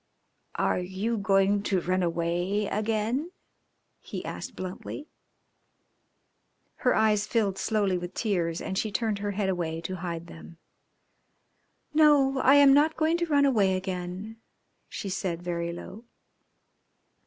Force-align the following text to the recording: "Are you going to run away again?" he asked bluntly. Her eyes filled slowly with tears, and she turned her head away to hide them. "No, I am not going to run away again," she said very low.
"Are 0.55 0.79
you 0.79 1.15
going 1.15 1.61
to 1.61 1.79
run 1.79 2.01
away 2.01 2.65
again?" 2.65 3.31
he 3.99 4.25
asked 4.25 4.55
bluntly. 4.55 5.05
Her 6.77 6.95
eyes 6.95 7.27
filled 7.27 7.59
slowly 7.59 7.99
with 7.99 8.15
tears, 8.15 8.61
and 8.61 8.79
she 8.79 8.91
turned 8.91 9.19
her 9.19 9.33
head 9.33 9.47
away 9.47 9.79
to 9.81 9.97
hide 9.97 10.25
them. 10.25 10.57
"No, 11.93 12.39
I 12.39 12.55
am 12.55 12.73
not 12.73 12.97
going 12.97 13.17
to 13.17 13.27
run 13.27 13.45
away 13.45 13.77
again," 13.77 14.37
she 14.89 15.07
said 15.07 15.43
very 15.43 15.71
low. 15.71 16.03